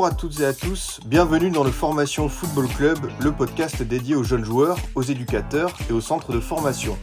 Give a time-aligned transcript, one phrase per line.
[0.00, 4.14] Bonjour à toutes et à tous, bienvenue dans le Formation Football Club, le podcast dédié
[4.14, 6.96] aux jeunes joueurs, aux éducateurs et aux centres de formation.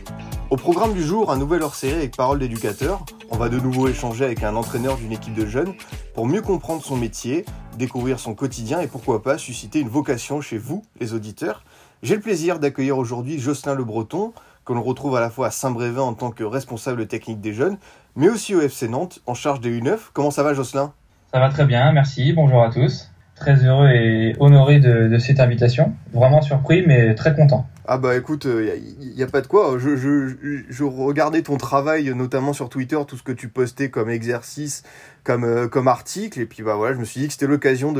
[0.49, 3.05] Au programme du jour, un nouvel hors-série avec parole d'éducateur.
[3.29, 5.75] On va de nouveau échanger avec un entraîneur d'une équipe de jeunes
[6.15, 7.45] pour mieux comprendre son métier,
[7.77, 11.65] découvrir son quotidien et pourquoi pas susciter une vocation chez vous, les auditeurs.
[12.01, 14.33] J'ai le plaisir d'accueillir aujourd'hui Jocelyn Le Breton,
[14.65, 17.77] que l'on retrouve à la fois à Saint-Brévin en tant que responsable technique des jeunes,
[18.15, 19.99] mais aussi au FC Nantes en charge des U9.
[20.13, 20.93] Comment ça va Jocelyn?
[21.33, 22.31] Ça va très bien, merci.
[22.31, 23.11] Bonjour à tous.
[23.35, 25.93] Très heureux et honoré de, cette invitation.
[26.13, 27.67] Vraiment surpris, mais très content.
[27.85, 29.77] Ah bah écoute, il n'y a, pas de quoi.
[29.77, 34.83] Je, je, regardais ton travail, notamment sur Twitter, tout ce que tu postais comme exercice,
[35.25, 37.93] comme, euh, comme article, et puis bah voilà, je me suis dit que c'était l'occasion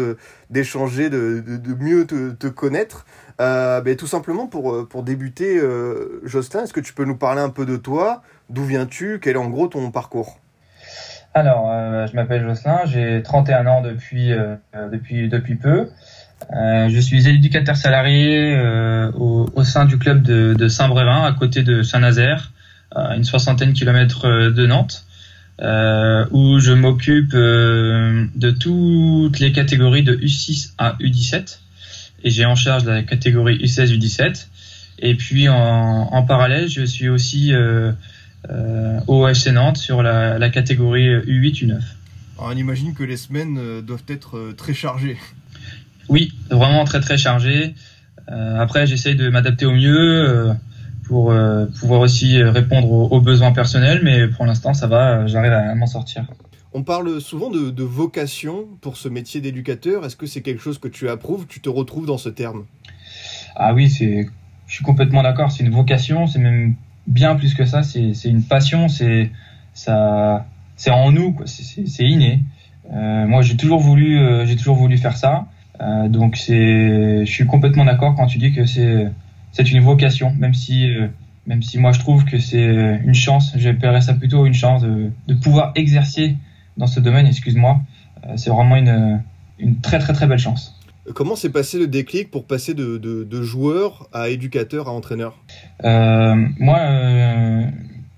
[0.50, 3.06] d'échanger, de, de, de, mieux te, connaître.
[3.42, 7.42] Euh, bah, tout simplement pour, pour débuter, euh, Jocelyn, est-ce que tu peux nous parler
[7.42, 8.22] un peu de toi?
[8.50, 9.20] D'où viens-tu?
[9.22, 10.40] Quel est en gros ton parcours?
[11.34, 14.56] Alors, euh, je m'appelle Jocelyn, j'ai 31 ans depuis, euh,
[14.92, 15.90] depuis, depuis peu.
[16.54, 21.82] Euh, je suis éducateur salarié euh, au, sein du club de, Saint-Brévin, à côté de
[21.82, 22.52] Saint-Nazaire,
[22.96, 25.06] à une soixantaine de kilomètres de Nantes,
[25.62, 31.60] euh, où je m'occupe de toutes les catégories de U6 à U17,
[32.24, 34.48] et j'ai en charge la catégorie U16, U17.
[35.00, 37.54] Et puis en parallèle, je suis aussi
[39.08, 41.80] au FC Nantes sur la, la catégorie U8, U9.
[42.38, 45.18] Alors, on imagine que les semaines doivent être très chargées.
[46.10, 47.76] Oui, vraiment très très chargé.
[48.30, 50.54] Euh, après, j'essaye de m'adapter au mieux euh,
[51.06, 55.54] pour euh, pouvoir aussi répondre aux, aux, besoins personnels, mais pour l'instant, ça va, j'arrive
[55.54, 56.26] à m'en sortir.
[56.74, 60.06] On parle souvent de, de vocation pour ce métier d'éducateur.
[60.06, 62.66] Est-ce que c'est quelque chose que tu approuves Tu te retrouves dans ce terme?
[63.56, 64.28] Ah oui, c'est,
[64.68, 65.52] je suis complètement d'accord.
[65.52, 66.76] C'est une vocation, c'est même
[67.08, 67.84] bien plus que ça.
[67.84, 69.32] C'est, une passion, c'est
[69.74, 70.46] ça,
[70.76, 72.44] c'est en nous, c'est inné.
[72.92, 75.48] Euh, moi, j'ai toujours voulu, euh, j'ai toujours voulu faire ça.
[75.82, 79.12] Euh, donc c'est, je suis complètement d'accord quand tu dis que c'est
[79.52, 81.08] c'est une vocation, même si euh,
[81.46, 83.54] même si moi je trouve que c'est une chance.
[83.56, 86.36] J'appellerais ça plutôt une chance de, de pouvoir exercer
[86.78, 87.28] dans ce domaine.
[87.28, 87.82] Excuse-moi,
[88.26, 89.22] euh, c'est vraiment une
[89.60, 90.77] une très très très belle chance.
[91.16, 95.38] Comment s'est passé le déclic pour passer de, joueur à éducateur à entraîneur?
[95.84, 97.66] Euh, Moi, euh,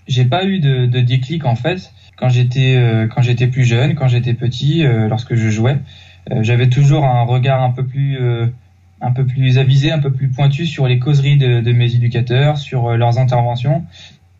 [0.07, 4.07] j'ai pas eu de, déclic en fait quand j'étais euh, quand j'étais plus jeune, quand
[4.07, 5.77] j'étais petit, lorsque je jouais
[6.41, 8.47] j'avais toujours un regard un peu plus euh,
[9.01, 12.87] un peu plus avisé, un peu plus pointu sur les causeries de, mes éducateurs, sur
[12.87, 13.85] euh, leurs interventions.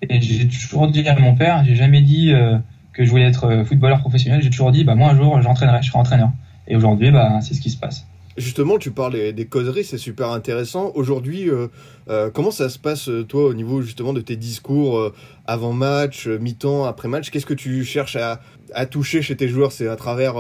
[0.02, 2.58] Et j'ai toujours dit à mon père, j'ai jamais dit euh,
[2.94, 4.42] que je voulais être footballeur professionnel.
[4.42, 6.31] J'ai toujours dit, bah moi un jour j'entraînerai, je serai entraîneur.
[6.68, 8.06] Et aujourd'hui, bah c'est ce qui se passe.
[8.38, 10.92] Justement, tu parles des causeries, c'est super intéressant.
[10.96, 11.68] Aujourd'hui, euh,
[12.10, 15.14] euh, comment ça se passe, toi, au niveau justement de tes discours euh,
[15.46, 17.32] avant match, mi-temps, après match?
[17.32, 18.40] Qu'est-ce que tu cherches à,
[18.86, 19.72] toucher chez tes joueurs?
[19.72, 20.36] C'est à travers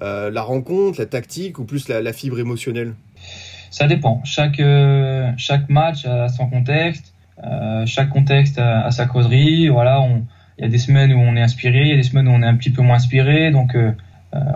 [0.00, 2.94] la rencontre, la tactique ou plus la, la fibre émotionnelle?
[3.70, 4.20] Ça dépend.
[4.24, 4.60] Chaque,
[5.36, 7.14] chaque match a son contexte,
[7.86, 9.68] chaque contexte a, a, sa causerie.
[9.68, 10.04] Voilà,
[10.58, 12.32] il y a des semaines où on est inspiré, il y a des semaines où
[12.32, 13.50] on est un petit peu moins inspiré.
[13.50, 13.76] Donc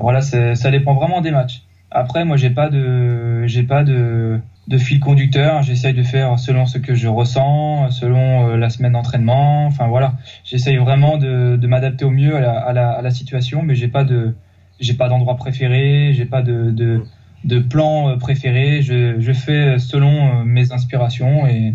[0.00, 1.62] voilà, ça dépend vraiment des matchs.
[1.90, 5.62] Après, moi, j'ai pas de, j'ai pas de, de fil conducteur.
[5.62, 9.66] J'essaye de faire selon ce que je ressens, selon euh, la semaine d'entraînement.
[9.66, 13.10] Enfin voilà, j'essaye vraiment de, de m'adapter au mieux à la, à la, à la
[13.10, 14.34] situation, mais j'ai pas de,
[14.80, 17.02] j'ai pas d'endroit préféré, j'ai pas de, de,
[17.44, 18.82] de plan euh, préféré.
[18.82, 21.74] Je, je fais selon euh, mes inspirations et,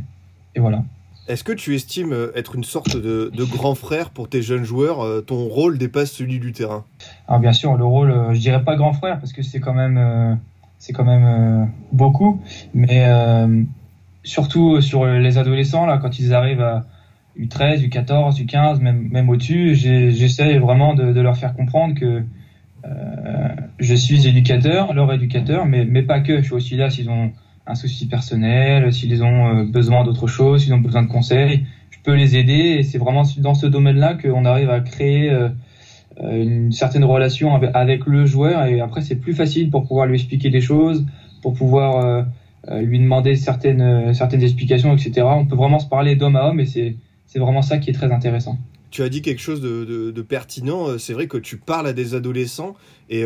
[0.56, 0.84] et voilà.
[1.28, 5.45] Est-ce que tu estimes être une sorte de, grand frère pour tes jeunes joueurs Ton
[5.45, 6.85] rôle dépasse celui du terrain?
[7.28, 10.38] Alors bien sûr, le rôle, je dirais pas grand frère parce que c'est quand même,
[10.79, 12.41] c'est quand même beaucoup,
[12.73, 13.63] mais euh,
[14.24, 16.86] surtout sur les adolescents là, quand ils arrivent à
[17.39, 22.24] U13, U14, U15, même au-dessus, j'essaie vraiment de, leur faire comprendre que
[22.86, 23.47] euh,
[23.80, 26.39] je suis éducateur, leur éducateur, mais mais pas que.
[26.39, 27.31] Je suis aussi là s'ils ont
[27.65, 32.13] un souci personnel, s'ils ont besoin d'autre chose, s'ils ont besoin de conseils, je peux
[32.13, 32.77] les aider.
[32.80, 35.50] Et c'est vraiment dans ce domaine-là qu'on arrive à créer euh,
[36.21, 38.65] une certaine relation avec, le joueur.
[38.65, 41.06] Et après, c'est plus facile pour pouvoir lui expliquer des choses,
[41.42, 42.25] pour pouvoir
[42.69, 45.25] euh, lui demander certaines certaines explications, etc.
[45.25, 48.12] On peut vraiment se parler d'homme à homme, et c'est vraiment ça qui est très
[48.12, 48.57] intéressant.
[48.94, 51.00] Tu as dit quelque chose de, pertinent.
[51.00, 52.75] C'est vrai que tu parles à des adolescents
[53.10, 53.24] et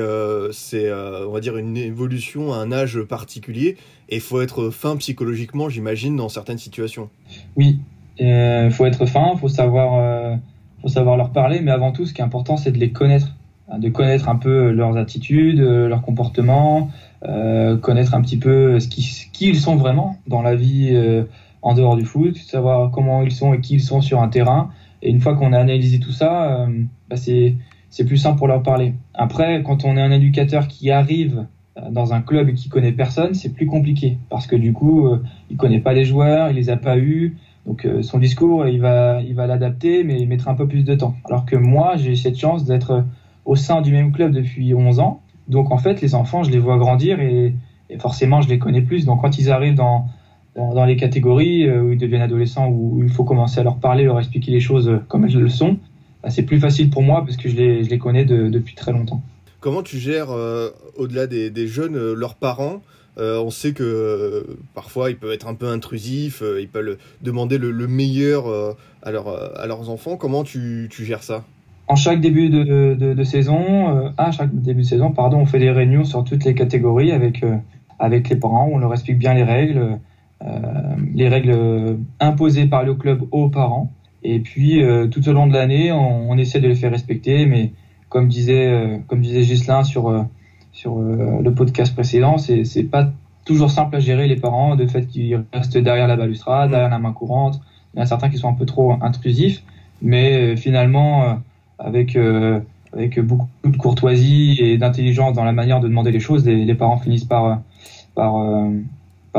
[0.54, 3.76] c'est, on va dire, une évolution à un âge particulier.
[4.08, 7.10] Et il faut être fin psychologiquement, j'imagine, dans certaines situations.
[7.58, 7.80] Oui,
[8.18, 10.40] il faut être fin, il faut savoir,
[10.82, 13.36] faut savoir leur parler, mais avant tout, ce qui est important, c'est de les connaître
[13.78, 16.90] de connaître un peu leurs attitudes, leurs comportements,
[17.28, 21.24] euh, connaître un petit peu ce qui, ils sont vraiment dans la vie euh,
[21.62, 24.70] en dehors du foot, savoir comment ils sont et qui ils sont sur un terrain.
[25.02, 28.64] Et une fois qu'on a analysé tout ça, euh, bah c'est plus simple pour leur
[28.64, 28.94] parler.
[29.14, 31.46] Après, quand on est un éducateur qui arrive
[31.92, 35.08] dans un club et qui connaît personne, c'est plus compliqué parce que du coup,
[35.50, 37.38] il connaît pas les joueurs, il les a pas eus.
[37.66, 40.96] Donc son discours, il va il va l'adapter, mais il mettra un peu plus de
[40.96, 41.16] temps.
[41.26, 43.04] Alors que moi, j'ai cette chance d'être
[43.46, 45.22] au sein du même club depuis 11 ans.
[45.48, 47.56] Donc en fait, les enfants, je les vois grandir et,
[48.00, 49.06] forcément, je les connais plus.
[49.06, 50.08] Donc quand ils arrivent dans,
[50.58, 54.04] dans, les catégories euh, où ils deviennent adolescents, où, il faut commencer à leur parler,
[54.04, 55.78] leur expliquer les choses comme elles le sont,
[56.22, 58.92] bah, c'est plus facile pour moi parce que je les, je les connais depuis très
[58.92, 59.22] longtemps.
[59.60, 62.82] Comment tu gères, euh, au-delà des, des, jeunes, euh, leurs parents?
[63.20, 64.46] On sait que
[64.76, 69.90] parfois ils peuvent être un peu intrusifs, ils peuvent demander le, meilleur à, à, leurs
[69.90, 70.18] enfants.
[70.18, 71.44] Comment tu, tu gères ça?
[71.90, 73.62] En chaque début de, de, de saison,
[73.98, 77.14] euh, à chaque début de saison, pardon, on fait des réunions sur toutes les catégories
[77.14, 77.56] avec euh,
[77.98, 78.70] avec les parents.
[78.72, 79.96] On leur explique bien les règles, euh,
[81.14, 83.92] les règles imposées par le club aux parents.
[84.24, 84.82] Et puis
[85.12, 87.46] tout au long de l'année, on, on, essaie de les faire respecter.
[87.46, 87.72] Mais
[88.10, 90.26] comme disait comme disait Gislain sur
[90.72, 93.12] sur le podcast précédent, c'est c'est pas
[93.46, 97.00] toujours simple à gérer les parents, de fait qu'ils restent derrière la balustrade, derrière la
[97.00, 97.62] main courante.
[97.94, 99.64] Il y en a certains qui sont un peu trop intrusifs,
[100.02, 101.40] mais finalement
[101.80, 102.60] avec euh,
[102.94, 106.98] avec beaucoup de courtoisie et d'intelligence dans la manière de demander les choses, les, parents
[106.98, 107.62] finissent par
[108.16, 108.72] par euh,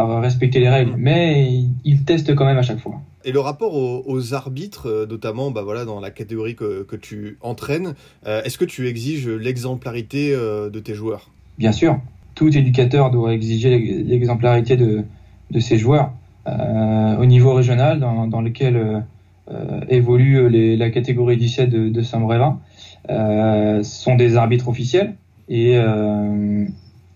[0.06, 1.50] par respecter les règles, mais
[1.84, 3.00] ils, testent quand même à chaque fois.
[3.24, 7.36] Et le rapport aux, arbitres, euh, notamment bah voilà, dans la catégorie que, que tu
[7.40, 11.30] entraînes, est-ce que tu exiges l'exemplarité de tes joueurs?
[11.58, 11.98] Bien sûr,
[12.34, 15.04] tout éducateur doit exiger l'exemplarité de,
[15.50, 16.12] de ses joueurs.
[16.46, 19.04] au niveau régional, dans, dans lequel
[19.50, 22.60] euh, évoluent les, la catégorie 17 de, de Saint-Brévin
[23.08, 25.14] euh, sont des arbitres officiels
[25.48, 26.66] et euh,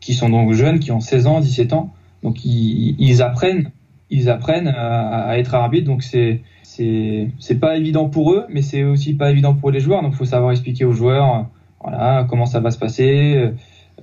[0.00, 1.92] qui sont donc jeunes, qui ont 16 ans, 17 ans.
[2.22, 3.70] Donc ils, ils apprennent,
[4.10, 5.86] ils apprennent à, à être arbitres.
[5.86, 9.80] Donc c'est c'est c'est pas évident pour eux, mais c'est aussi pas évident pour les
[9.80, 10.02] joueurs.
[10.02, 11.48] Donc faut savoir expliquer aux joueurs,
[11.80, 13.52] voilà, comment ça va se passer.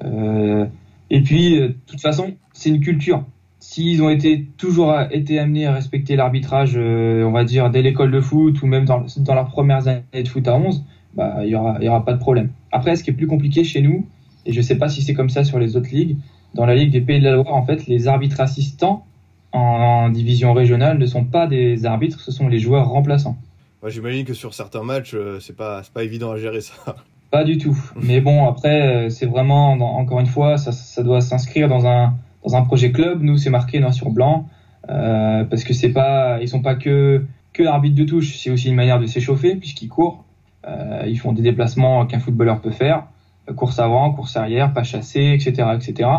[0.03, 0.65] Euh,
[1.09, 3.23] et puis, de toute façon, c'est une culture
[3.59, 8.11] s'ils ont été toujours été amenés à respecter l'arbitrage, euh, on va dire dès l'école
[8.11, 11.49] de foot ou même dans, dans leurs premières années de foot à 11, bah il
[11.49, 12.51] y aura il y aura pas de problème.
[12.71, 14.07] Après, ce qui est plus compliqué chez nous,
[14.45, 16.17] et je sais pas si c'est comme ça sur les autres ligues,
[16.53, 19.05] dans la ligue des Pays de la Loire, en fait, les arbitres assistants
[19.51, 23.37] en, division régionale ne sont pas des arbitres, ce sont les joueurs remplaçants.
[23.81, 26.73] Moi, j'imagine que sur certains matchs, euh, c'est pas pas évident à gérer ça.
[27.31, 27.77] Pas du tout.
[28.01, 32.15] Mais bon, après, euh, c'est vraiment encore une fois, ça, ça doit s'inscrire dans un
[32.43, 34.47] dans un projet club, nous c'est marqué noir sur blanc
[34.89, 38.69] euh, parce que c'est pas, ils sont pas que que arbitre de touche, c'est aussi
[38.69, 40.23] une manière de s'échauffer puisqu'ils courent,
[40.67, 43.07] euh, ils font des déplacements qu'un footballeur peut faire,
[43.55, 46.09] course avant, course arrière, pas chasser, etc., etc.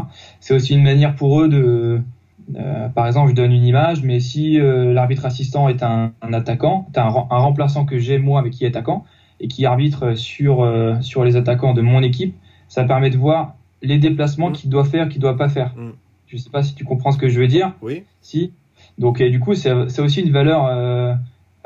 [0.41, 2.03] C'est aussi une manière pour eux de,
[2.57, 6.33] euh, par exemple, je donne une image, mais si euh, l'arbitre assistant est un, un
[6.33, 9.05] attaquant, un, un, remplaçant que j'ai moi avec qui est attaquant
[9.39, 12.35] et qui arbitre sur euh, sur les attaquants de mon équipe,
[12.69, 14.55] ça permet de voir les déplacements mmh.
[14.55, 15.75] qu'il doit faire, qu'il doit pas faire.
[15.77, 15.91] Mmh.
[16.27, 17.73] Je sais pas si tu comprends ce que je veux dire.
[17.83, 18.05] Oui.
[18.21, 18.53] Si.
[18.99, 21.17] Donc du coup, c'est aussi une valeur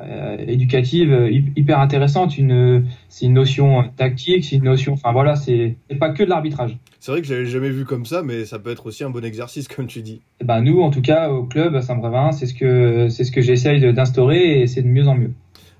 [0.01, 2.37] euh, éducative euh, hyper intéressante.
[2.37, 4.95] Une, c'est une notion tactique, c'est une notion.
[4.95, 6.77] Enfin voilà, c'est pas que de l'arbitrage.
[6.99, 9.25] C'est vrai que j'avais jamais vu comme ça, mais ça peut être aussi un bon
[9.25, 10.15] exercice, comme tu dis.
[10.15, 13.23] Et eh ben nous, en tout cas, au club à Saint-Brévin, c'est ce que c'est
[13.23, 15.31] ce que j'essaye d'instaurer et c'est de mieux en mieux.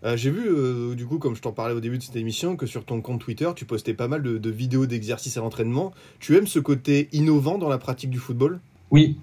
[0.05, 2.55] Euh, j'ai vu, euh, du coup, comme je t'en parlais au début de cette émission,
[2.55, 5.93] que sur ton compte Twitter, tu postais pas mal de, de vidéos d'exercices à l'entraînement.
[6.21, 8.61] Tu aimes ce côté innovant dans la pratique du football?
[8.93, 9.17] Oui,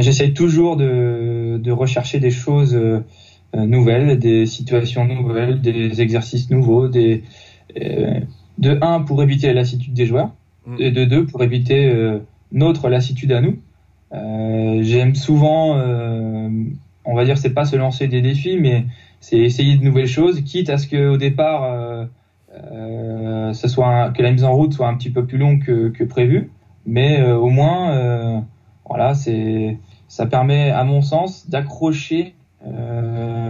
[0.00, 2.78] j'essaie toujours de, de, rechercher des choses
[3.54, 7.22] nouvelles, des situations nouvelles, des exercices nouveaux, des,
[7.80, 8.20] euh,
[8.58, 10.32] de un pour éviter la lassitude des joueurs,
[10.66, 10.76] mm.
[10.78, 12.20] et de deux pour éviter euh,
[12.52, 13.58] notre lassitude à nous.
[14.12, 15.76] Euh, j'aime souvent,
[17.04, 18.84] on va dire, c'est pas se lancer des défis, mais
[19.20, 22.06] c'est essayer de nouvelles choses, quitte à ce que au départ,
[22.52, 26.04] ce soit que la mise en route soit un petit peu plus longue que, que
[26.04, 26.50] prévu,
[26.86, 28.44] mais au moins
[28.88, 32.34] voilà, c'est ça permet, à mon sens, d'accrocher,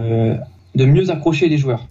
[0.05, 0.35] euh,
[0.75, 1.87] de mieux accrocher les joueurs.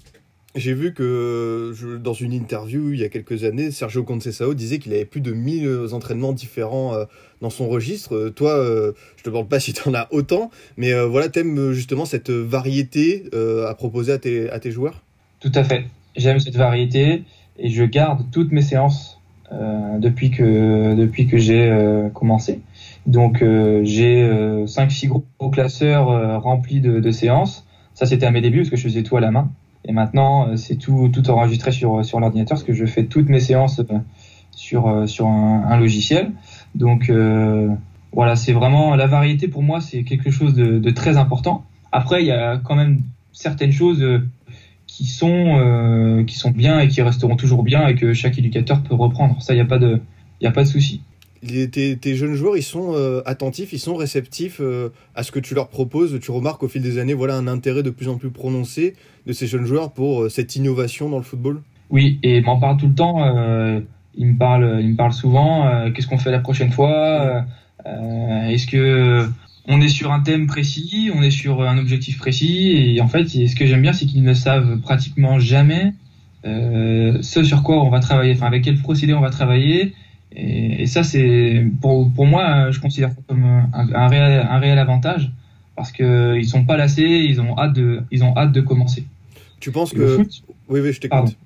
[0.57, 4.79] J'ai vu que je, dans une interview il y a quelques années, Sergio Conceição disait
[4.79, 7.07] qu'il avait plus de 1000 entraînements différents euh,
[7.41, 8.15] dans son registre.
[8.15, 11.73] Euh, toi, euh, je te demande pas si tu en as autant, mais voilà, t'aimes
[11.73, 13.25] justement cette variété
[13.67, 15.03] à proposer à tes, à tes joueurs?
[15.41, 15.87] Tout à fait.
[16.17, 17.25] j'aime cette variété
[17.59, 19.21] et je garde toutes mes séances
[19.99, 22.61] depuis que depuis que j'ai commencé.
[23.07, 24.25] Donc j'ai
[24.67, 27.67] 5-6 gros, gros, classeurs remplis de, de, séances.
[27.95, 29.51] Ça c'était à mes débuts parce que je faisais tout à la main.
[29.85, 33.41] Et maintenant c'est tout tout enregistré sur sur l'ordinateur parce que je fais toutes mes
[33.41, 33.81] séances
[34.51, 36.33] sur sur un, logiciel.
[36.75, 37.11] Donc
[38.13, 41.65] voilà, c'est vraiment la variété pour moi, c'est quelque chose de, très important.
[41.93, 44.05] Après, il y a quand même certaines choses
[44.87, 48.83] qui sont euh, qui sont bien et qui resteront toujours bien et que chaque éducateur
[48.83, 49.43] peut reprendre.
[49.43, 50.01] Ça, il n'y a pas de
[50.41, 51.03] il a pas de souci.
[51.45, 55.55] Tes, jeunes joueurs, ils sont euh, attentifs, ils sont réceptifs euh, à ce que tu
[55.55, 56.19] leur proposes.
[56.21, 58.95] Tu remarques au fil des années, voilà, un intérêt de plus en plus prononcé
[59.27, 61.63] de ces jeunes joueurs pour cette innovation dans le football.
[61.91, 63.19] Oui, et m'en parlent tout le temps.
[64.17, 65.91] ils me parlent, ils me parlent souvent.
[65.93, 67.45] Qu'est-ce qu'on fait la prochaine fois
[67.85, 69.27] Est-ce que
[69.67, 73.29] on est sur un thème précis, on est sur un objectif précis, et en fait,
[73.29, 75.95] ce que j'aime bien, c'est qu'ils ne savent pratiquement jamais
[76.47, 79.95] euh, ce sur quoi on va travailler, enfin avec quel procédé on va travailler.
[80.35, 84.59] Et, et ça, c'est pour, pour moi, je considère ça comme un, un, réel, un
[84.59, 85.31] réel avantage
[85.77, 89.05] parce que ils sont pas lassés, ils ont hâte de, ils ont hâte de commencer.
[89.61, 91.37] Tu penses que le foot, oui, oui, je t'écoute.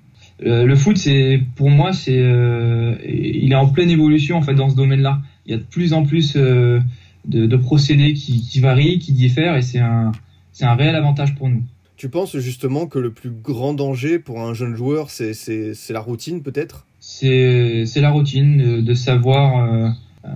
[0.45, 4.55] Euh, le foot, c'est pour moi, c'est, euh, il est en pleine évolution en fait
[4.55, 5.21] dans ce domaine-là.
[5.47, 6.81] Il y a de plus en plus euh,
[7.27, 10.13] de, de procédés qui, qui, varient, qui diffèrent, et c'est un,
[10.53, 11.63] c'est un réel avantage pour nous.
[11.97, 15.93] Tu penses justement que le plus grand danger pour un jeune joueur, c'est, c'est, c'est
[15.93, 16.87] la routine peut-être?
[17.11, 19.89] C'est, la routine, de, savoir, euh,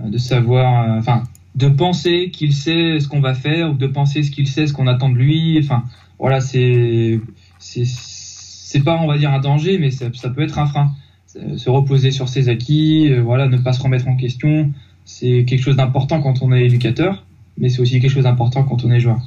[0.05, 1.23] de savoir, euh, enfin,
[1.55, 4.73] de penser qu'il sait ce qu'on va faire, ou de penser ce qu'il sait, ce
[4.73, 5.59] qu'on attend de lui.
[5.59, 5.83] Enfin,
[6.17, 7.19] voilà, c'est,
[7.59, 10.91] c'est, pas, on va dire, un danger, mais ça, ça peut être un frein.
[11.27, 14.71] Se reposer sur ses acquis, euh, voilà, ne pas se remettre en question,
[15.05, 17.25] c'est quelque chose d'important quand on est éducateur,
[17.57, 19.19] mais c'est aussi quelque chose d'important quand on est joueur.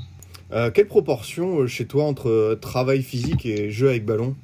[0.52, 4.36] Euh, quelle proportion euh, chez toi entre euh, travail physique et jeu avec ballon?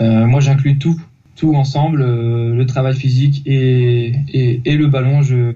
[0.00, 0.98] Euh, Moi, j'inclus tout,
[1.36, 5.22] tout ensemble, euh, le travail physique et, et, et, le ballon.
[5.22, 5.52] Je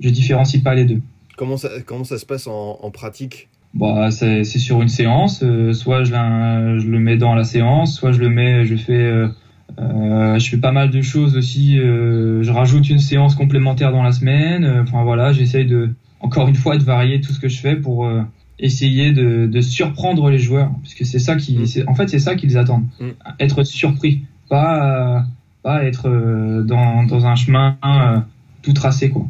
[0.00, 1.00] je différencie pas les deux.
[1.36, 3.48] Comment ça comment ça se passe en, en pratique?
[3.74, 5.44] Bah, c'est sur une séance.
[5.72, 9.26] soit je, je, le mets dans la séance, soit je le mets, je fais
[9.78, 11.78] euh, je fais pas mal de choses aussi.
[11.78, 14.64] Euh, je rajoute une séance complémentaire dans la semaine.
[14.64, 15.90] Euh, enfin voilà, j'essaye de,
[16.20, 18.22] encore une fois, de varier tout ce que je fais pour euh,
[18.58, 21.88] essayer de, de, surprendre les joueurs, parce que c'est ça qui, mm.
[21.88, 23.10] en fait, c'est ça qu'ils attendent, mm.
[23.40, 25.24] être surpris, pas
[25.62, 26.08] pas être
[26.64, 27.76] dans, dans un chemin
[28.62, 29.26] tout tracé quoi.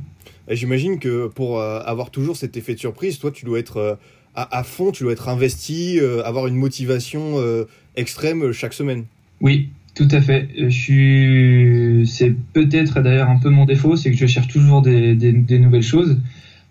[0.49, 3.99] J'imagine que pour avoir toujours cet effet de surprise, toi, tu dois être
[4.35, 7.37] à, à fond, tu dois être investi, avoir une motivation
[7.97, 9.05] extrême chaque semaine.
[9.41, 10.49] Oui, tout à fait.
[10.57, 15.15] Je suis, c'est peut-être d'ailleurs un peu mon défaut, c'est que je cherche toujours des,
[15.15, 16.19] des, des nouvelles choses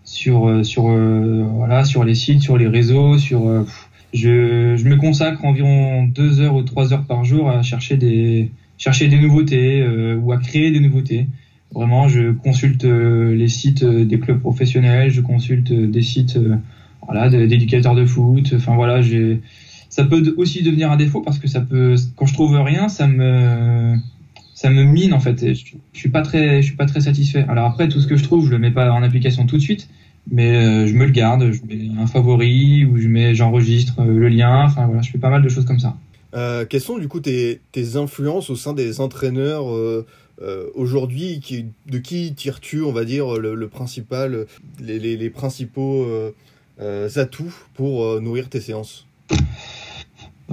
[0.06, 3.48] sur sur euh, voilà sur les sites, sur les réseaux, sur.
[3.48, 3.64] Euh,
[4.16, 8.50] je, me consacre environ deux heures ou trois heures par jour à chercher des
[9.20, 11.28] nouveautés euh, ou à créer des nouveautés.
[11.74, 16.40] Vraiment, je consulte les sites des clubs professionnels, je consulte des sites
[17.48, 18.54] d'éducateurs de foot.
[18.56, 19.02] Enfin voilà,
[19.90, 21.48] ça peut aussi devenir un défaut parce que
[22.16, 23.96] quand je trouve rien, ça me,
[24.54, 25.54] ça me mine en fait.
[25.54, 27.46] Je, je suis pas très, je suis pas très satisfait.
[27.50, 29.62] Alors après, tout ce que je trouve, je le mets pas en application tout de
[29.62, 29.90] suite,
[30.32, 34.20] mais euh, je me le garde, je mets un favori ou je mets, j'enregistre euh,
[34.20, 34.64] le lien.
[34.66, 35.96] Enfin voilà, je fais pas mal de choses comme ça.
[36.36, 40.06] Euh, quelles sont du coup tes, tes, influences au sein des entraîneurs euh,
[40.42, 44.46] euh, aujourd'hui qui, De qui tires-tu, on va dire, le, le principal,
[44.82, 46.06] les, les, les principaux
[47.16, 49.08] atouts pour nourrir tes séances?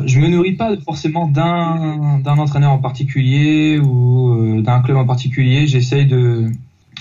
[0.07, 5.67] Je me nourris pas forcément d'un entraîneur en particulier ou d'un club en particulier.
[5.67, 6.47] J'essaye de,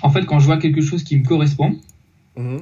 [0.02, 1.78] en fait, quand je vois quelque chose qui me correspond,
[2.38, 2.58] mmh.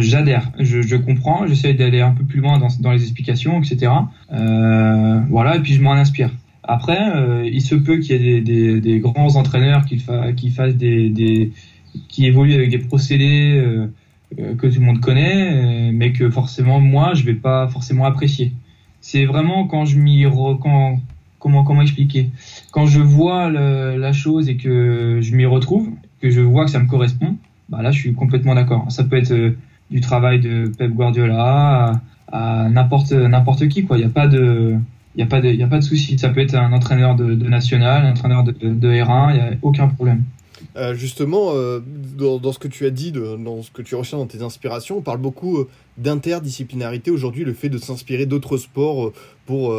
[0.00, 3.92] j'adhère, je, je, comprends, j'essaye d'aller un peu plus loin dans, dans les explications, etc.
[4.32, 6.30] Euh, voilà, et puis je m'en inspire.
[6.62, 10.50] Après, euh, il se peut qu'il y ait des, des, grands entraîneurs qui, fa qui
[10.50, 11.52] fassent des, des,
[12.08, 13.62] qui évoluent avec des procédés
[14.36, 18.52] que tout le monde connaît, mais que forcément moi je vais pas forcément apprécier
[19.00, 20.24] c'est vraiment quand je m'y
[20.60, 21.00] quand
[21.38, 22.30] comment comment expliquer?
[22.72, 25.90] Quand je vois la chose et que je m'y retrouve
[26.20, 27.36] que je vois que ça me correspond
[27.68, 28.90] bah là je suis complètement d'accord.
[28.90, 29.56] Ça peut être euh,
[29.90, 33.98] du travail de Pep Guardiola à, n'importe n'importe qui quoi.
[33.98, 34.76] Il y a pas de
[35.16, 36.18] il y a pas de de souci.
[36.18, 39.40] Ça peut être un entraîneur de, national un entraîneur de, de, de R1 il y
[39.40, 40.24] a aucun problème.
[40.76, 41.80] Euh, justement, euh,
[42.16, 45.02] dans, ce que tu as dit, dans ce que tu recherches dans tes inspirations, on
[45.02, 45.64] parle beaucoup
[45.96, 47.10] d'interdisciplinarité.
[47.10, 49.12] Aujourd'hui, le fait de s'inspirer d'autres sports
[49.46, 49.74] pour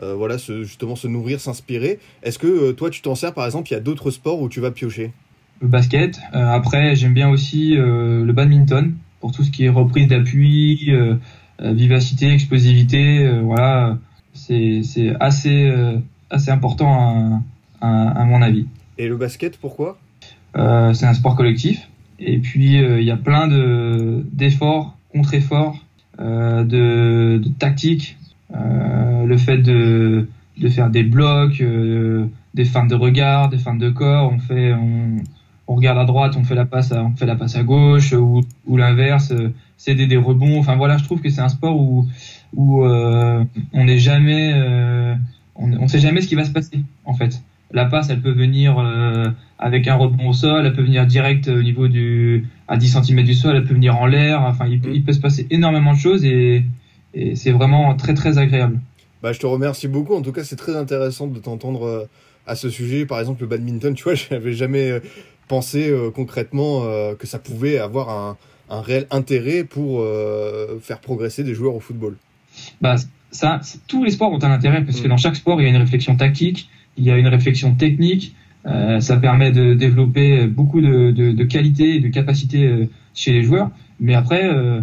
[0.00, 1.98] voilà, justement se nourrir, s'inspirer.
[2.22, 4.60] Est-ce que toi, tu t'en sers par exemple Il y a d'autres sports où tu
[4.60, 5.12] vas piocher?
[5.60, 6.20] Le basket.
[6.32, 10.90] après, j'aime bien aussi le badminton pour tout ce qui est reprise d'appui,
[11.60, 13.26] vivacité, explosivité.
[13.40, 13.98] voilà
[14.34, 15.72] c'est assez,
[16.28, 17.42] assez important
[17.80, 18.66] à, à, mon avis.
[18.98, 19.98] Et le basket, pourquoi?
[20.54, 21.88] C'est un sport collectif.
[22.18, 23.48] Et puis, il y a plein
[24.32, 25.84] d'efforts, contre-efforts,
[26.18, 28.18] de, de tactiques.
[28.52, 31.62] le fait de, de faire des blocs,
[32.54, 34.32] des feintes de regard, des feintes de corps.
[34.32, 35.16] On fait, on,
[35.66, 38.12] on regarde à droite, on fait la passe, à, on fait la passe à gauche
[38.12, 40.58] ou, ou l'inverse, euh, céder des rebonds.
[40.58, 42.06] Enfin voilà, je trouve que c'est un sport où
[42.54, 43.42] où euh,
[43.72, 45.14] on n'est jamais, euh,
[45.56, 47.42] on, on sait jamais ce qui va se passer en fait.
[47.72, 48.76] La passe, elle peut venir
[49.58, 53.24] avec un rebond au sol, elle peut venir direct au niveau du à 10 cm
[53.24, 54.42] du sol, elle peut venir en l'air.
[54.42, 56.64] Enfin, il, il, peut se passer énormément de choses et,
[57.14, 58.78] et c'est vraiment très très agréable.
[59.24, 60.14] Bah, je te remercie beaucoup.
[60.14, 62.06] En tout cas, c'est très intéressant de t'entendre
[62.46, 63.06] à ce sujet.
[63.06, 65.00] Par exemple, le badminton, tu vois, j'avais jamais
[65.48, 68.36] penser euh, concrètement euh, que ça pouvait avoir un,
[68.70, 72.16] un réel intérêt pour euh, faire progresser des joueurs au football
[72.80, 72.96] bah,
[73.30, 75.10] ça, tous les sports ont un intérêt parce que mm.
[75.10, 78.34] dans chaque sport, il y a une réflexion tactique, il y a une réflexion technique.
[78.66, 83.42] Euh, ça permet de développer beaucoup de, de, de qualités et de capacités chez les
[83.42, 83.70] joueurs.
[84.00, 84.80] Mais après, euh,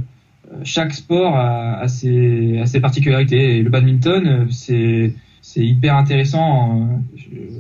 [0.64, 3.58] chaque sport a, a, ses, a, ses, particularités.
[3.58, 5.14] Et le badminton, c'est
[5.56, 7.02] hyper intéressant,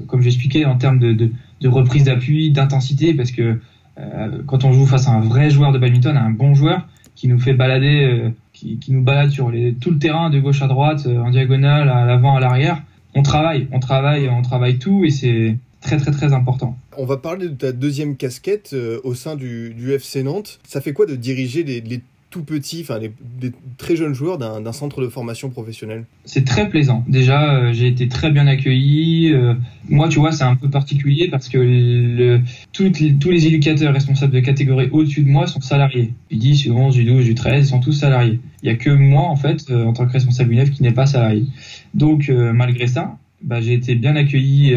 [0.07, 1.31] comme j'expliquais, en termes de, de,
[1.61, 3.59] de reprise d'appui, d'intensité, parce que
[3.99, 7.27] euh, quand on joue face à un vrai joueur de badminton, un bon joueur qui
[7.27, 11.05] nous fait balader, euh, qui, nous balade sur tout le terrain de gauche à droite,
[11.05, 12.81] euh, en diagonale, à l'avant, à l'arrière,
[13.13, 16.77] on travaille, on travaille, on travaille tout et c'est très très très important.
[16.97, 20.59] On va parler de ta deuxième casquette au sein du, du, FC Nantes.
[20.63, 25.01] Ça fait quoi de diriger les tout petits, enfin des très jeunes joueurs d'un centre
[25.01, 27.03] de formation professionnel C'est très plaisant.
[27.07, 29.31] Déjà, euh, j'ai été très bien accueilli.
[29.33, 29.53] Euh,
[29.89, 32.39] moi, tu vois, c'est un peu particulier parce que
[32.71, 36.13] tous les éducateurs responsables de catégorie au-dessus de moi sont salariés.
[36.29, 38.39] Du 10, du 11, du 12, du 13, ils sont tous salariés.
[38.63, 40.93] Il n'y a que moi, en fait, euh, en tant que responsable UNEF, qui n'est
[40.93, 41.45] pas salarié.
[41.93, 44.73] Donc, malgré ça, bah, j'ai été bien accueilli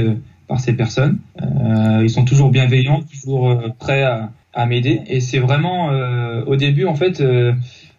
[0.48, 1.18] par ces personnes.
[2.02, 5.02] ils sont toujours bienveillants, toujours prêts à à m'aider.
[5.06, 7.52] Et c'est vraiment euh, au début en fait, euh,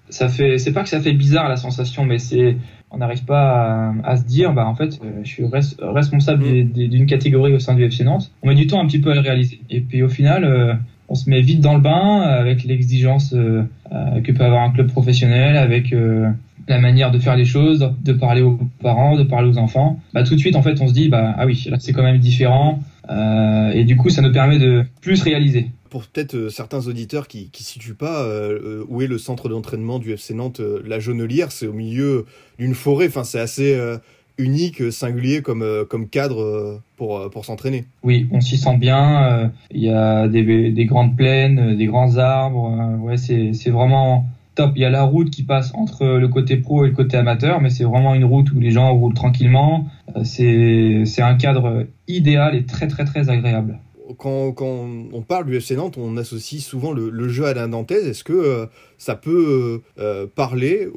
[0.09, 2.57] ça fait, c'est pas que ça fait bizarre la sensation, mais c'est,
[2.91, 5.43] on n'arrive pas à, se dire, bah en fait, euh, je suis
[5.81, 6.63] responsable mm.
[6.71, 8.31] d'une catégorie au sein du FC Nantes.
[8.43, 9.59] On met du temps un petit peu à le réaliser.
[9.69, 14.43] Et puis au final, on se met vite dans le bain avec l'exigence que peut
[14.43, 15.93] avoir un club professionnel, avec
[16.67, 19.99] la manière de faire les choses, de parler aux parents, de parler aux enfants.
[20.13, 22.03] Bah tout de suite en fait, on se dit, bah ah oui, là c'est quand
[22.03, 22.79] même différent.
[23.09, 27.49] Et du coup, ça nous permet de plus réaliser pour peut-être euh, certains auditeurs qui
[27.57, 31.53] ne situent pas euh, euh, où est le centre d'entraînement du FC Nantes, la Jaunelière,
[31.53, 32.25] c'est au milieu
[32.59, 33.79] d'une forêt, enfin c'est assez
[34.37, 37.85] unique, singulier comme, comme cadre pour, pour s'entraîner.
[38.03, 42.99] Oui, on s'y sent bien, il y a des, des, grandes plaines, des grands arbres,
[42.99, 44.71] ouais, c'est vraiment top.
[44.75, 47.61] Il y a la route qui passe entre le côté pro et le côté amateur,
[47.61, 49.87] mais c'est vraiment une route où les gens roulent tranquillement.
[50.23, 53.79] C'est un cadre idéal et très très très agréable
[54.17, 58.07] quand, quand, on parle du FC Nantes, on associe souvent le, jeu à la nantaise.
[58.07, 58.65] Est-ce que euh,
[58.97, 60.87] ça peut euh, parler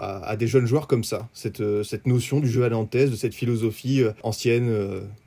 [0.00, 3.10] à, des jeunes joueurs comme ça, cette, euh, cette notion du jeu à la nantaise,
[3.10, 4.70] de cette philosophie ancienne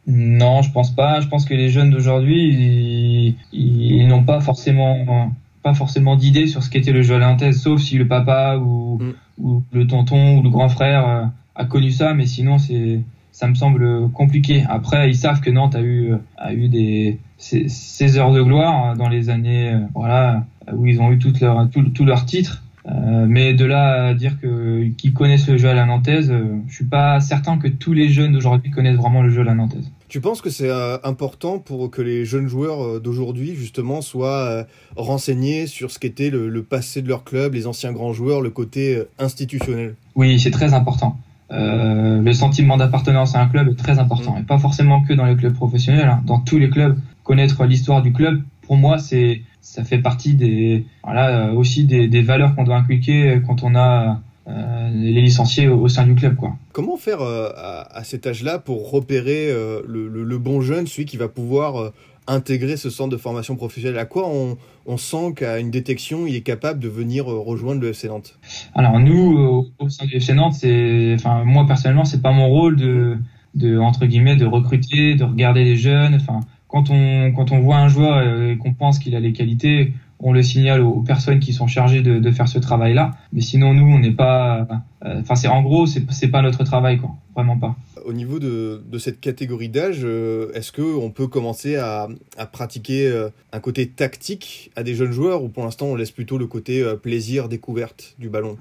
[0.07, 1.21] Non, je pense pas.
[1.21, 5.31] Je pense que les jeunes d'aujourd'hui, ils, n'ont pas forcément,
[5.63, 8.57] pas forcément d'idée sur ce qu'était le jeu à la nantaise, sauf si le papa
[8.57, 9.13] ou, mm.
[9.39, 13.55] ou le tonton ou le grand frère a connu ça, mais sinon c'est ça me
[13.55, 14.65] semble compliqué.
[14.67, 19.09] Après, ils savent que Nantes a eu a eu des ces, heures de gloire dans
[19.09, 22.63] les années voilà où ils ont eu toutes leurs tous leurs titres.
[22.87, 26.57] Euh, mais de là à dire que qu'ils connaissent le jeu à la nantaise, euh,
[26.67, 29.53] je suis pas certain que tous les jeunes d'aujourd'hui connaissent vraiment le jeu à la
[29.53, 29.91] nantaise.
[30.11, 34.65] Tu penses que c'est euh, important pour que les jeunes joueurs d'aujourd'hui justement soient
[34.97, 38.49] renseignés sur ce qu'était le, le, passé de leur club, les anciens grands joueurs, le
[38.49, 39.95] côté institutionnel?
[40.15, 41.15] Oui, c'est très important.
[41.53, 45.23] Euh, le sentiment d'appartenance à un club est très important, et pas forcément que dans
[45.23, 46.09] les clubs professionnels.
[46.09, 46.21] Hein.
[46.25, 50.85] Dans tous les clubs, connaître l'histoire du club, pour moi, c'est ça fait partie des
[51.05, 55.67] voilà euh, aussi des, des valeurs qu'on doit inculquer quand on a euh, les licenciés
[55.67, 56.55] au, sein du club quoi.
[56.71, 60.87] Comment faire euh, à, à, cet âge-là pour repérer euh, le, le, le, bon jeune,
[60.87, 61.91] celui qui va pouvoir
[62.25, 63.99] intégrer ce centre de formation professionnelle?
[63.99, 67.89] À quoi on, on sent qu'à une détection, il est capable de venir rejoindre le
[67.89, 68.39] FC Nantes?
[68.73, 73.17] Alors nous, au sein du FC Nantes, enfin moi personnellement, c'est pas mon rôle de,
[73.53, 76.15] de entre guillemets, de recruter, de regarder les jeunes.
[76.15, 79.93] Enfin, quand on quand on voit un joueur et qu'on pense qu'il a les qualités,
[80.23, 83.11] on le signale aux personnes qui sont chargées de, de faire ce travail-là.
[83.33, 84.67] Mais sinon, nous, on n'est pas.
[85.05, 87.15] euh, Enfin, c'est en gros, c'est pas notre travail, quoi.
[87.35, 87.75] Vraiment pas.
[88.05, 92.07] Au niveau de, de cette catégorie d'âge, euh, est-ce qu'on peut commencer à,
[92.37, 96.11] à pratiquer euh, un côté tactique à des jeunes joueurs ou pour l'instant on laisse
[96.11, 98.57] plutôt le côté plaisir, découverte du ballon?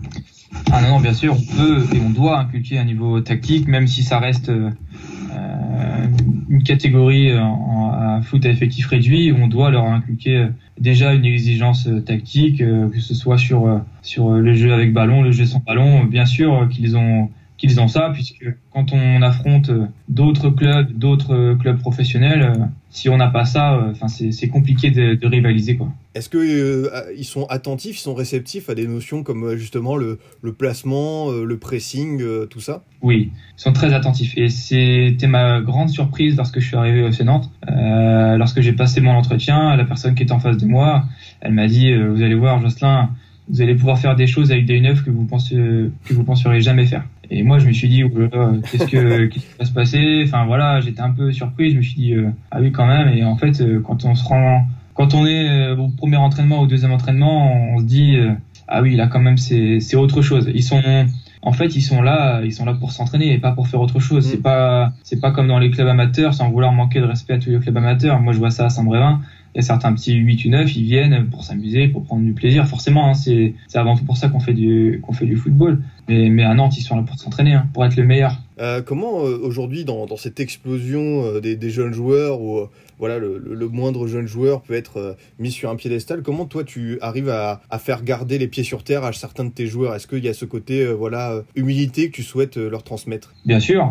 [0.70, 3.86] Ah non, non, bien sûr, on peut et on doit inculquer un niveau tactique, même
[3.88, 4.70] si ça reste euh,
[6.48, 9.32] une catégorie en, en foot à effectif réduit.
[9.32, 10.48] On doit leur inculquer
[10.80, 14.92] déjà une exigence euh, tactique, euh, que ce soit sur euh, sur le jeu avec
[14.92, 16.04] ballon, le jeu sans ballon.
[16.04, 17.28] Bien sûr qu'ils ont
[17.60, 22.64] qu'ils ont ça, puisque quand on affronte euh, d'autres clubs, d'autres euh, clubs professionnels, euh,
[22.90, 25.92] si on n'a pas ça, enfin c'est compliqué de, de rivaliser quoi.
[26.16, 30.18] Est-ce que euh, ils sont attentifs, ils sont réceptifs à des notions comme justement le,
[30.42, 32.82] le placement, le pressing, tout ça?
[33.00, 34.36] Oui, ils sont très attentifs.
[34.36, 37.50] Et c'était ma grande surprise lorsque je suis arrivé au Nantes.
[37.68, 41.04] Euh, lorsque j'ai passé mon entretien, la personne qui est en face de moi,
[41.40, 43.10] elle m'a dit euh, Vous allez voir, Jocelyn,
[43.48, 46.60] vous allez pouvoir faire des choses avec des neufs que vous pensez, que vous penseriez
[46.60, 47.04] jamais faire.
[47.30, 50.22] Et moi, je me suis dit, oh qu'est-ce que qu'est-ce qui va se passer?
[50.26, 51.70] Enfin voilà, j'étais un peu surpris.
[51.70, 53.08] Je me suis dit, euh, ah oui, quand même.
[53.16, 56.60] Et en fait, euh, quand on se rend, quand on est euh, au premier entraînement,
[56.60, 58.32] au deuxième entraînement, on se dit, euh,
[58.66, 60.50] ah oui, là quand même, c'est c'est autre chose.
[60.52, 60.82] Ils sont
[61.42, 64.00] en fait, ils sont là, ils sont là pour s'entraîner et pas pour faire autre
[64.00, 64.26] chose.
[64.26, 64.30] Mm.
[64.30, 67.38] C'est pas, c'est pas comme dans les clubs amateurs, sans vouloir manquer de respect à
[67.38, 68.20] tous les clubs amateurs.
[68.20, 69.20] Moi, je vois ça à Saint-Brévin.
[69.54, 72.32] Il y a certains petits 8 ou 9, ils viennent pour s'amuser, pour prendre du
[72.32, 72.66] plaisir.
[72.68, 75.82] Forcément, hein, c'est, avant tout pour ça qu'on fait du, qu'on fait du football.
[76.08, 78.40] Mais, mais à Nantes, ils sont là pour s'entraîner, hein, pour être le meilleur.
[78.60, 82.60] Euh, comment euh, aujourd'hui dans, cette explosion euh, des, jeunes joueurs où
[82.98, 87.30] voilà le, moindre jeune joueur peut être mis sur un piédestal, comment toi tu arrives
[87.30, 89.94] à, faire garder les pieds sur terre à certains de tes joueurs?
[89.94, 93.32] Est-ce qu'il y a ce côté voilà humilité que tu souhaites leur transmettre?
[93.46, 93.90] Bien sûr,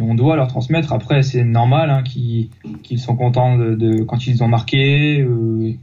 [0.00, 0.94] on doit leur transmettre.
[0.94, 2.48] Après, c'est normal hein, qu'ils,
[2.82, 5.26] qu'ils sont contents de, quand ils ont marqué,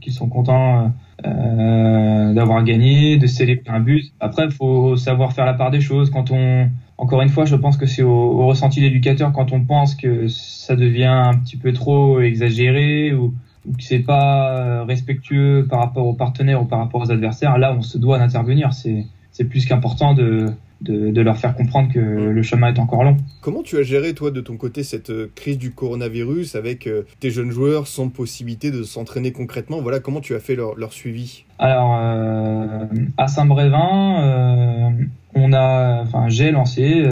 [0.00, 0.92] qu'ils sont contents
[1.22, 4.12] d'avoir gagné, de célébrer un but.
[4.18, 6.10] Après, faut savoir faire la part des choses.
[6.10, 9.64] Quand on, encore une fois, je pense que c'est au, ressenti de l'éducateur quand on
[9.64, 13.34] pense que ça devient un petit peu trop exagéré ou,
[13.66, 17.58] ou que c'est pas euh, respectueux par rapport aux partenaires ou par rapport aux adversaires.
[17.58, 18.72] Là, on se doit d'intervenir.
[18.72, 23.16] C'est plus qu'important de, de, de leur faire comprendre que le chemin est encore long.
[23.40, 27.02] Comment tu as géré toi de ton côté cette euh, crise du coronavirus avec euh,
[27.20, 29.80] tes jeunes joueurs sans possibilité de s'entraîner concrètement?
[29.80, 31.44] Voilà comment tu as fait leur, leur suivi?
[31.58, 37.04] Alors, euh, à Saint-Brévin, euh, on a, enfin, j'ai lancé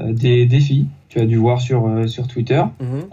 [0.00, 0.86] des défis.
[1.12, 2.62] Tu as dû voir sur euh, sur Twitter.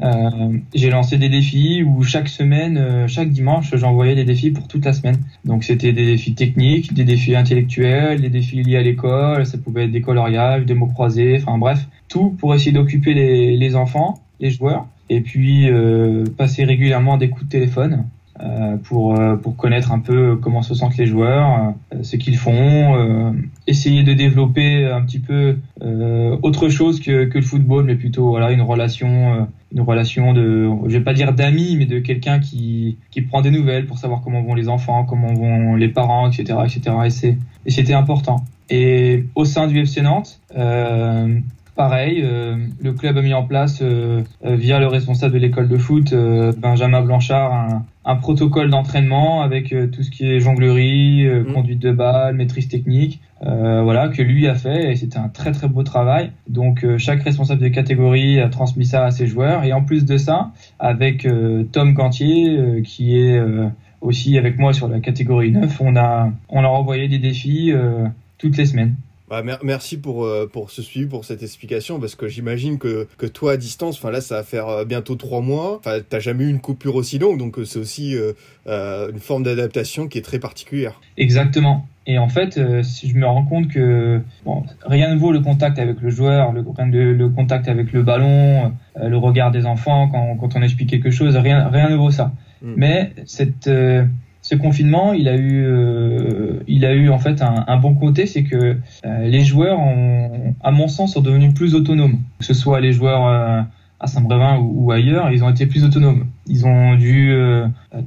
[0.01, 4.69] Euh, j'ai lancé des défis où chaque semaine, euh, chaque dimanche, j'envoyais des défis pour
[4.69, 5.17] toute la semaine.
[5.43, 9.45] Donc c'était des défis techniques, des défis intellectuels, des défis liés à l'école.
[9.45, 13.57] Ça pouvait être des coloriages, des mots croisés, enfin bref, tout pour essayer d'occuper les,
[13.57, 18.05] les enfants, les joueurs, et puis euh, passer régulièrement des coups de téléphone.
[18.41, 22.37] Euh, pour euh, pour connaître un peu comment se sentent les joueurs, euh, ce qu'ils
[22.37, 23.35] font,
[23.67, 25.57] essayer de développer un petit peu
[26.41, 30.97] autre chose que, que le football, mais plutôt voilà une relation, une relation de, je
[30.97, 34.41] vais pas dire d'amis, mais de quelqu'un qui qui prend des nouvelles pour savoir comment
[34.41, 37.35] vont les enfants, comment vont les parents, etc., etc.
[37.65, 38.45] Et c'était important.
[38.69, 41.39] Et au sein du FC Nantes, euh,
[41.79, 45.69] pareil, euh, le club a mis en place euh, euh, via le responsable de l'école
[45.69, 50.41] de foot, euh, Benjamin Blanchard, un, un protocole d'entraînement avec euh, tout ce qui est
[50.41, 51.53] jonglerie, euh, Mhm.
[51.53, 55.53] conduite de balle, maîtrise technique, euh, voilà que lui a fait et c'était un très
[55.53, 56.31] très beau travail.
[56.49, 60.03] Donc euh, chaque responsable de catégorie a transmis ça à ses joueurs et en plus
[60.03, 63.69] de ça, avec euh, Tom Gantier euh, qui est euh,
[64.01, 67.71] aussi avec moi sur la catégorie 9, on a on leur a envoyé des défis
[67.71, 68.05] euh,
[68.37, 68.95] toutes les semaines.
[69.29, 73.07] Bah, mer- merci pour, euh, pour ce suivi, pour cette explication, parce que j'imagine que,
[73.17, 76.19] que toi à distance, enfin là ça va faire euh, bientôt trois mois, enfin t'as
[76.19, 78.15] jamais eu une coupure aussi longue, donc euh, c'est aussi
[78.65, 80.99] une forme d'adaptation qui est très particulière.
[81.17, 81.87] Exactement.
[82.07, 85.77] Et en fait, si je me rends compte que bon, rien ne vaut le contact
[85.77, 90.35] avec le joueur, le, le, le contact avec le ballon, le regard des enfants quand,
[90.37, 92.31] quand on explique quelque chose, rien, rien ne vaut ça.
[92.63, 92.73] Mm.
[92.77, 93.69] Mais cette,
[94.49, 98.41] ce confinement, il a eu, euh, il a eu en fait un, bon côté, c'est
[98.41, 99.79] que euh, les joueurs,
[100.63, 102.17] à mon sens, sont devenus plus autonomes.
[102.39, 103.61] Que ce soit les joueurs euh,
[103.99, 106.25] à Saint-Brévin ou, ou ailleurs, ils ont été plus autonomes.
[106.47, 107.31] Ils ont dû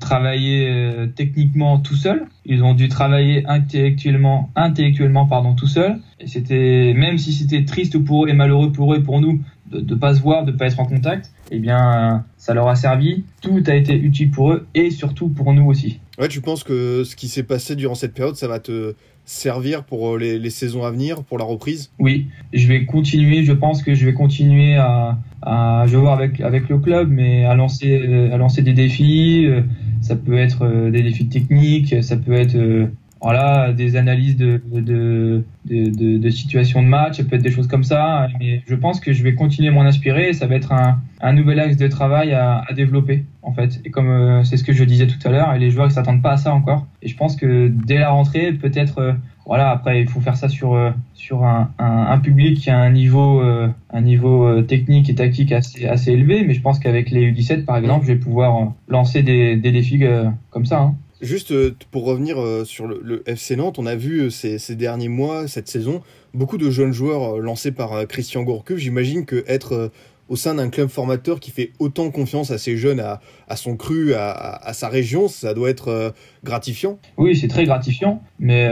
[0.01, 0.69] travailler
[1.15, 2.25] techniquement tout seuls.
[2.45, 6.01] Ils ont dû travailler intellectuellement, intellectuellement pardon, tout seuls.
[6.19, 9.41] Et c'était même si c'était triste pour eux et malheureux pour eux et pour nous
[9.81, 12.55] de ne pas se voir, de ne pas être en contact, eh bien, euh, ça
[12.55, 13.25] leur a servi.
[13.41, 16.01] Tout a été utile pour eux et surtout pour nous aussi.
[16.19, 19.85] Ouais, tu penses que ce qui s'est passé durant cette période, ça va te servir
[19.85, 21.91] pour euh, les, les saisons à venir, pour la reprise?
[21.99, 23.45] Oui, je vais continuer.
[23.45, 27.09] Je pense que je vais continuer à, à je vais voir avec avec le club,
[27.11, 29.63] mais à lancer à lancer des défis, euh,
[30.01, 32.89] ça peut être des défis techniques, ça peut être
[33.23, 37.69] voilà, des analyses de, de, de, de, situations de match, ça peut être des choses
[37.69, 38.27] comme ça.
[38.41, 41.33] Mais je pense que je vais continuer à m'en inspirer ça va être un, un
[41.33, 43.81] nouvel axe de travail à, à développer, en fait.
[43.85, 46.23] Et comme euh, c'est ce que je disais tout à l'heure, les joueurs ne s'attendent
[46.23, 46.87] pas à ça encore.
[47.01, 49.13] Et je pense que dès la rentrée, peut-être, euh,
[49.47, 52.91] voilà, après, il faut faire ça sur, euh, sur un, un, public qui a un
[52.91, 56.45] niveau, un niveau technique et tactique assez, assez élevé.
[56.45, 60.05] Mais je pense qu'avec les U17, par exemple, je vais pouvoir lancer des, des défis
[60.51, 60.81] comme ça.
[60.81, 60.95] Hein.
[61.23, 64.75] Juste euh, pour revenir euh, sur le, FC Nantes, on a vu euh, ces, ces,
[64.75, 66.03] derniers mois, cette saison,
[66.35, 68.79] beaucoup de jeunes joueurs lancés par Christian Gourcuff.
[68.79, 69.93] J'imagine que être
[70.29, 73.77] au sein d'un club formateur qui fait autant confiance à ses jeunes, à, à son
[73.77, 76.99] cru, à, à, sa région, ça doit être gratifiant.
[77.19, 78.69] Oui, c'est très gratifiant, mais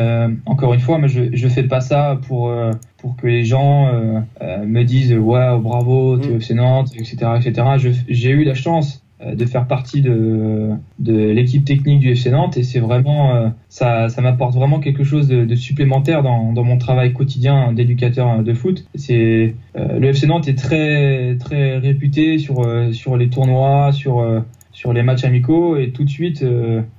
[0.47, 2.53] encore une fois, moi, je ne fais pas ça pour,
[2.97, 3.93] pour que les gens
[4.41, 7.17] me disent ouais, bravo, tu es FC Nantes, etc.
[7.37, 7.93] etc.
[8.09, 12.63] J'ai eu la chance de faire partie de, de l'équipe technique du FC Nantes et
[12.63, 16.79] c'est vraiment euh, ça, ça m'apporte vraiment quelque chose de, de supplémentaire dans, dans, mon
[16.79, 18.87] travail quotidien d'éducateur de foot.
[18.95, 24.93] C'est euh, le FC Nantes est très très réputé sur sur les tournois, sur sur
[24.95, 26.45] les matchs amicaux et tout de suite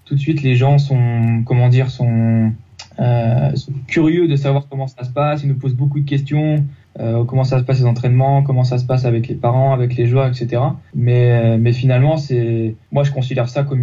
[0.05, 2.51] tout de suite les gens sont comment dire sont,
[2.99, 6.63] sont curieux de savoir comment ça se passe, ils nous posent beaucoup de questions.
[6.99, 9.95] Euh, comment ça se passe les entraînements, comment ça se passe avec les parents, avec
[9.95, 10.61] les joueurs, etc.
[10.93, 13.81] Mais, euh, mais finalement, c'est, moi, je considère ça comme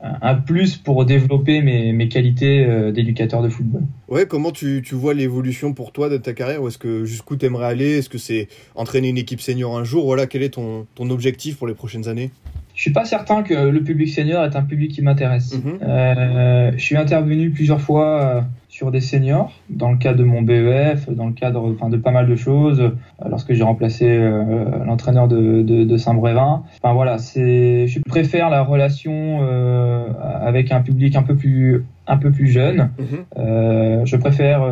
[0.00, 3.82] un plus pour développer mes, qualités euh, d'éducateur de football.
[4.08, 6.62] Ouais, comment tu, vois l'évolution pour toi de ta carrière?
[6.62, 7.98] Ou est-ce que jusqu'où t'aimerais aller?
[7.98, 10.06] Est-ce que c'est entraîner une équipe senior un jour?
[10.06, 12.30] Voilà, quel est ton objectif pour les prochaines années?
[12.78, 15.52] Je suis pas certain que le public senior est un public qui m'intéresse.
[15.52, 15.78] Mhm.
[15.82, 21.10] euh, je suis intervenu plusieurs fois sur des seniors dans le cadre de mon BEF,
[21.10, 22.90] dans le cadre enfin, de pas mal de choses, euh,
[23.28, 26.62] lorsque j'ai remplacé euh, l'entraîneur de, de, de Saint-Brévin.
[26.80, 30.06] Enfin voilà, c'est, je préfère la relation euh,
[30.40, 32.90] avec un public un peu plus un peu plus jeune.
[33.00, 34.04] Mhm.
[34.06, 34.62] je préfère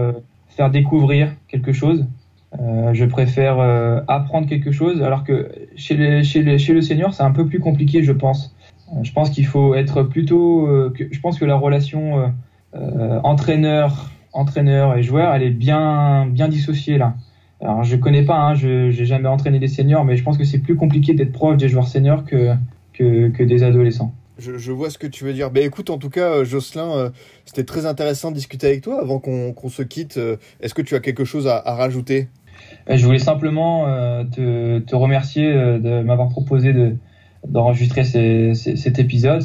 [0.50, 2.06] faire découvrir quelque chose.
[2.92, 3.58] je préfère
[4.06, 7.60] apprendre quelque chose, alors que chez, les, chez, chez le senior, c'est un peu plus
[7.60, 8.54] compliqué, je pense.
[9.02, 10.66] je pense qu'il faut être plutôt.
[10.94, 12.32] Que, je pense que la relation
[12.76, 17.14] euh, entraîneur, entraîneur et joueur, elle est bien, bien dissociée là.
[17.60, 20.44] Alors je connais pas, hein, je j'ai jamais entraîné des seniors, mais je pense que
[20.44, 22.54] c'est plus compliqué d'être proche des joueurs seniors que,
[22.92, 24.14] que, des adolescents.
[24.38, 25.50] Je, vois ce que tu veux dire.
[25.50, 27.10] Ben écoute, en tout cas, euh, Jocelyn, euh,
[27.46, 29.00] c'était très intéressant de discuter avec toi.
[29.00, 30.20] Avant qu'on se quitte,
[30.60, 32.28] est-ce que tu as quelque chose à rajouter?
[32.88, 33.84] Je voulais simplement
[34.30, 36.72] te, te, remercier de m'avoir proposé
[37.46, 39.42] d'enregistrer cet épisode.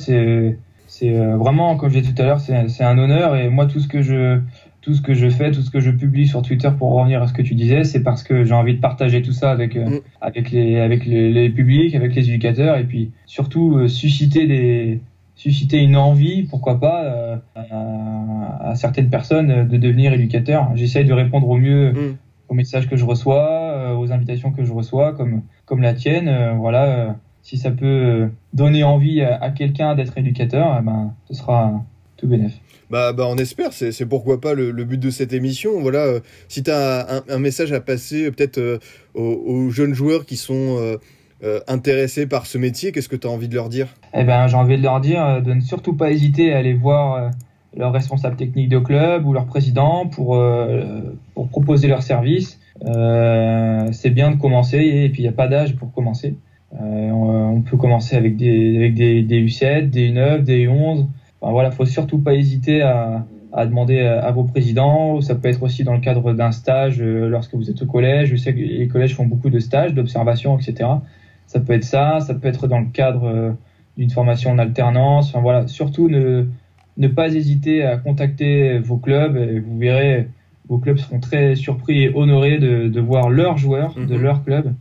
[0.91, 3.37] C'est euh, vraiment, comme je disais tout à l'heure, c'est un honneur.
[3.37, 4.39] Et moi, tout ce que je
[4.81, 7.27] tout ce que je fais, tout ce que je publie sur Twitter pour revenir à
[7.27, 9.85] ce que tu disais, c'est parce que j'ai envie de partager tout ça avec euh,
[9.85, 9.99] mm.
[10.19, 14.99] avec les avec les, publics, avec les éducateurs, et puis surtout euh, susciter des
[15.35, 20.69] susciter une envie, pourquoi pas, à, certaines personnes de devenir éducateurs.
[20.75, 22.17] J'essaye de répondre au mieux mm.
[22.51, 26.57] Aux messages que je reçois, aux invitations que je reçois, comme comme la tienne.
[26.59, 31.83] voilà si ça peut euh, donner envie à, quelqu'un d'être éducateur, eh ben, ce sera
[32.17, 32.53] tout bénéf.
[32.89, 35.79] Bah, bah, on espère, c'est pourquoi pas le, but de cette émission.
[35.81, 38.79] Voilà, euh, si tu as un, message à passer euh, peut-être
[39.13, 40.97] aux, jeunes joueurs qui sont
[41.67, 43.87] intéressés par ce métier, qu'est-ce que tu as envie de leur dire?
[44.13, 47.31] Eh ben, j'ai envie de leur dire de ne surtout pas hésiter à aller voir
[47.75, 50.37] leur responsable technique de club ou leur président pour,
[51.33, 52.59] pour proposer leur service.
[52.83, 56.35] c'est bien de commencer et puis il n'y a pas d'âge pour commencer.
[56.79, 61.05] Euh, on peut commencer avec des, avec des, des U7, des U9, des U11.
[61.41, 65.19] Enfin, voilà, faut surtout pas hésiter à, à demander à vos présidents.
[65.21, 68.29] Ça peut être aussi dans le cadre d'un stage euh, lorsque vous êtes au collège.
[68.29, 70.89] Je sais que les collèges font beaucoup de stages, d'observation, etc.
[71.47, 72.19] Ça peut être ça.
[72.21, 73.51] Ça peut être dans le cadre euh,
[73.97, 75.29] d'une formation en alternance.
[75.29, 76.45] Enfin voilà, surtout ne
[76.97, 79.37] ne pas hésiter à contacter vos clubs.
[79.37, 80.27] Et vous verrez,
[80.69, 84.21] vos clubs seront très surpris et honorés de, de voir leurs joueurs de mhm.
[84.21, 84.73] leur club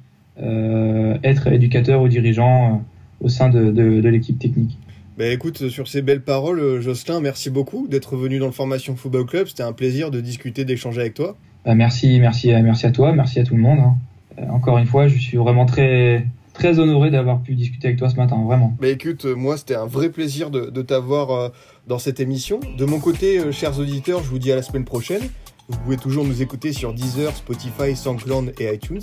[0.43, 4.79] euh, être éducateur ou dirigeant euh, au sein de, de, de l'équipe technique.
[5.19, 8.97] Bah écoute, sur ces belles paroles, euh, Jocelyn, merci beaucoup d'être venu dans le Formation
[8.97, 9.49] Football Club.
[9.49, 11.37] C'était un plaisir de discuter, d'échanger avec toi.
[11.67, 13.81] Bah merci, merci, merci à toi, merci à tout le monde.
[13.81, 14.45] Hein.
[14.51, 18.17] encore une fois, je suis vraiment très, très honoré d'avoir pu discuter avec toi ce
[18.17, 18.77] matin, vraiment.
[18.81, 21.49] Bah écoute, euh, moi c'était un vrai plaisir de, t'avoir euh,
[21.87, 22.61] dans cette émission.
[22.79, 25.23] De mon côté, euh, chers auditeurs, je vous dis à la semaine prochaine.
[25.69, 29.03] Vous pouvez toujours nous écouter sur Deezer, Spotify, SoundCloud et iTunes.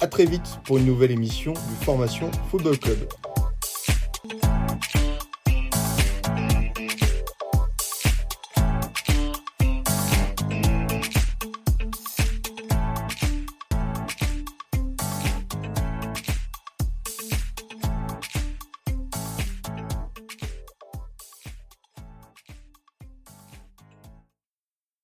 [0.00, 2.98] À très vite pour une nouvelle émission du Formation Football Club.